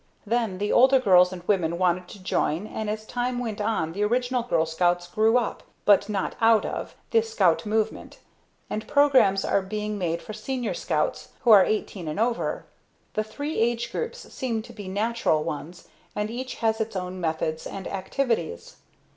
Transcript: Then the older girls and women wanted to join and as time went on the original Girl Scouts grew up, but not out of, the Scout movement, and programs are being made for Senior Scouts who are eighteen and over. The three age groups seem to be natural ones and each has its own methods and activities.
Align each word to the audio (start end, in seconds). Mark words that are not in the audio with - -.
Then 0.25 0.57
the 0.57 0.71
older 0.71 0.97
girls 0.99 1.31
and 1.31 1.47
women 1.47 1.77
wanted 1.77 2.07
to 2.07 2.23
join 2.23 2.65
and 2.65 2.89
as 2.89 3.05
time 3.05 3.37
went 3.37 3.61
on 3.61 3.93
the 3.93 4.01
original 4.03 4.41
Girl 4.41 4.65
Scouts 4.65 5.07
grew 5.07 5.37
up, 5.37 5.61
but 5.85 6.09
not 6.09 6.35
out 6.41 6.65
of, 6.65 6.95
the 7.11 7.21
Scout 7.21 7.67
movement, 7.67 8.17
and 8.67 8.87
programs 8.87 9.45
are 9.45 9.61
being 9.61 9.99
made 9.99 10.19
for 10.23 10.33
Senior 10.33 10.73
Scouts 10.73 11.33
who 11.41 11.51
are 11.51 11.63
eighteen 11.65 12.07
and 12.07 12.19
over. 12.19 12.65
The 13.13 13.23
three 13.23 13.59
age 13.59 13.91
groups 13.91 14.33
seem 14.33 14.63
to 14.63 14.73
be 14.73 14.87
natural 14.87 15.43
ones 15.43 15.87
and 16.15 16.31
each 16.31 16.55
has 16.55 16.81
its 16.81 16.95
own 16.95 17.21
methods 17.21 17.67
and 17.67 17.87
activities. 17.87 18.77